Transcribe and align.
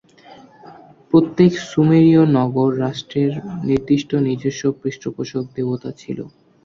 প্রত্যেক 1.09 1.51
সুমেরীয় 1.69 2.23
নগর-রাষ্ট্রের 2.37 3.31
নির্দিষ্ট 3.63 4.11
নিজস্ব 4.27 4.63
পৃষ্ঠপোষক 4.81 5.43
দেবতা 5.57 5.89
ছিল। 6.01 6.19